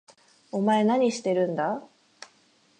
[0.51, 1.83] お前何してるんだ？